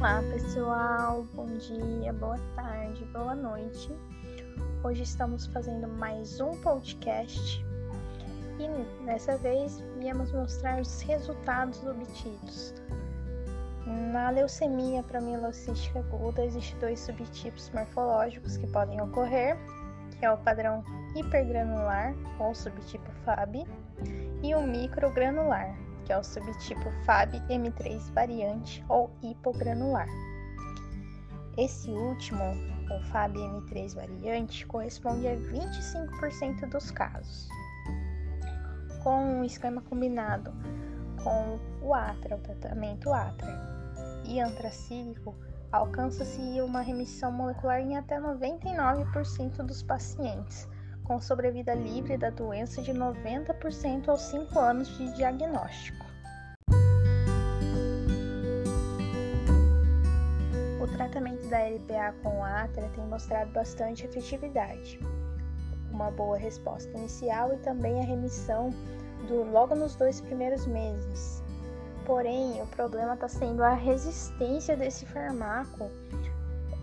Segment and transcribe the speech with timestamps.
[0.00, 3.94] Olá pessoal, bom dia, boa tarde, boa noite.
[4.82, 7.62] Hoje estamos fazendo mais um podcast
[8.58, 12.72] e dessa vez viemos mostrar os resultados obtidos.
[14.10, 19.54] Na leucemia mielocística aguda existem dois subtipos morfológicos que podem ocorrer,
[20.18, 20.82] que é o padrão
[21.14, 23.66] hipergranular ou subtipo FAB
[24.42, 25.76] e o microgranular,
[26.10, 30.08] que é o subtipo FAB M3 variante ou hipogranular.
[31.56, 32.42] Esse último,
[32.90, 37.48] o FAB M3 variante, corresponde a 25% dos casos.
[39.04, 40.52] Com um esquema combinado
[41.22, 43.56] com o ATRA, o tratamento ATRA,
[44.24, 45.32] e antracílico,
[45.70, 50.68] alcança-se uma remissão molecular em até 99% dos pacientes,
[51.10, 56.06] com sobrevida livre da doença de 90% aos 5 anos de diagnóstico.
[60.80, 65.00] O tratamento da LPA com atra tem mostrado bastante efetividade,
[65.90, 68.70] uma boa resposta inicial e também a remissão
[69.26, 71.42] do, logo nos dois primeiros meses.
[72.06, 75.90] Porém, o problema está sendo a resistência desse fármaco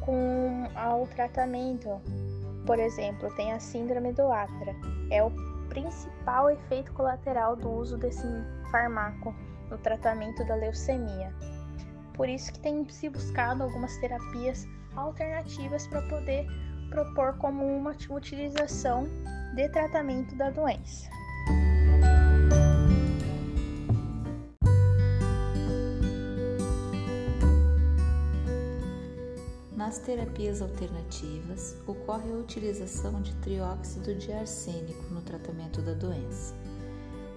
[0.01, 2.01] com ao tratamento,
[2.67, 4.75] por exemplo, tem a síndrome do Atra.
[5.09, 5.31] É o
[5.69, 8.27] principal efeito colateral do uso desse
[8.69, 9.33] fármaco
[9.71, 11.33] no tratamento da leucemia.
[12.13, 16.45] Por isso que tem se buscado algumas terapias alternativas para poder
[16.89, 19.05] propor como uma utilização
[19.55, 21.09] de tratamento da doença.
[29.87, 36.53] Nas terapias alternativas, ocorre a utilização de trióxido de arsênico no tratamento da doença.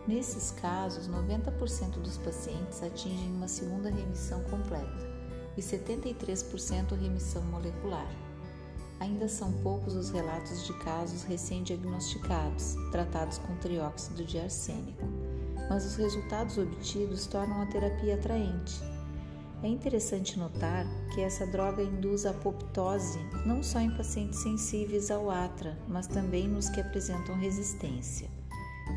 [0.04, 4.98] Nesses casos, 90% dos pacientes atingem uma segunda remissão completa
[5.56, 8.10] e 73% remissão molecular.
[8.98, 15.04] Ainda são poucos os relatos de casos recém-diagnosticados, tratados com trióxido de arsênico,
[15.68, 18.82] mas os resultados obtidos tornam a terapia atraente
[19.62, 25.78] é interessante notar que essa droga induz apoptose não só em pacientes sensíveis ao atra,
[25.86, 28.28] mas também nos que apresentam resistência.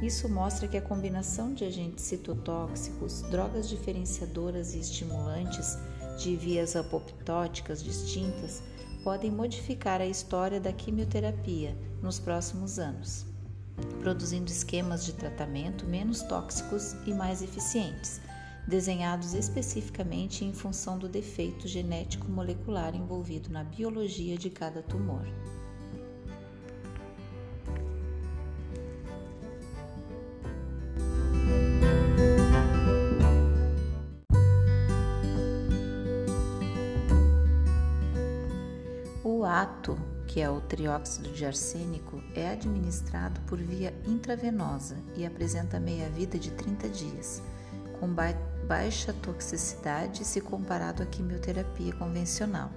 [0.01, 5.77] Isso mostra que a combinação de agentes citotóxicos, drogas diferenciadoras e estimulantes
[6.17, 8.61] de vias apoptóticas distintas
[9.03, 13.25] podem modificar a história da quimioterapia nos próximos anos,
[13.99, 18.21] produzindo esquemas de tratamento menos tóxicos e mais eficientes
[18.67, 25.25] desenhados especificamente em função do defeito genético molecular envolvido na biologia de cada tumor.
[39.25, 45.79] O ato, que é o trióxido de arsênico, é administrado por via intravenosa e apresenta
[45.79, 47.41] meia-vida de 30 dias,
[47.99, 48.07] com
[48.73, 52.71] baixa toxicidade se comparado à quimioterapia convencional,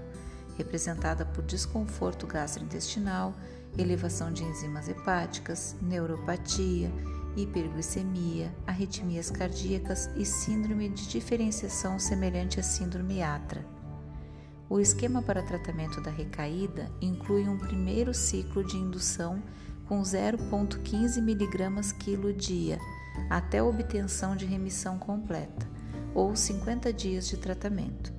[0.59, 3.33] representada por desconforto gastrointestinal,
[3.79, 6.93] elevação de enzimas hepáticas, neuropatia,
[7.35, 13.65] hiperglicemia, arritmias cardíacas e síndrome de diferenciação semelhante à síndrome ATRA.
[14.69, 19.43] O esquema para tratamento da recaída inclui um primeiro ciclo de indução
[19.87, 22.79] com 0,15 mg quilo dia
[23.31, 25.76] até obtenção de remissão completa,
[26.17, 28.11] ou 50 dias de tratamento,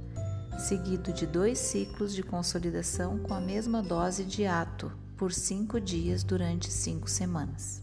[0.60, 6.24] seguido de dois ciclos de consolidação com a mesma dose de ato por 5 dias
[6.24, 7.82] durante 5 semanas.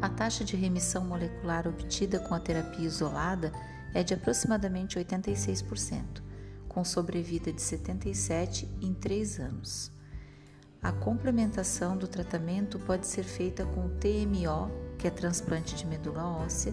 [0.00, 3.52] A taxa de remissão molecular obtida com a terapia isolada
[3.92, 6.22] é de aproximadamente 86%,
[6.68, 9.90] com sobrevida de 77 em 3 anos.
[10.80, 16.72] A complementação do tratamento pode ser feita com TMO, que é transplante de medula óssea,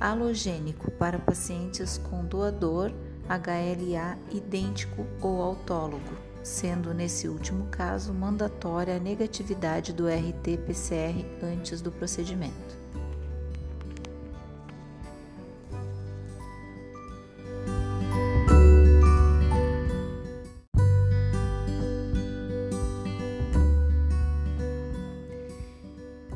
[0.00, 2.92] halogênico para pacientes com doador
[3.28, 6.12] HLA idêntico ou autólogo,
[6.42, 12.84] sendo nesse último caso mandatória a negatividade do RT-PCR antes do procedimento.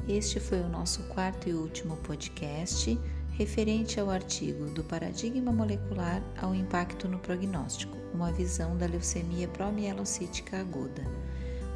[0.09, 2.99] Este foi o nosso quarto e último podcast
[3.39, 10.59] referente ao artigo do paradigma molecular ao impacto no prognóstico, uma visão da leucemia promielocítica
[10.59, 11.05] aguda.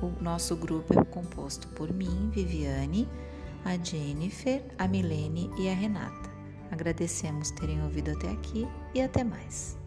[0.02, 3.08] O nosso grupo é composto por mim, Viviane,
[3.64, 6.32] a Jennifer, a Milene e a Renata.
[6.68, 9.81] Agradecemos terem ouvido até aqui e até mais.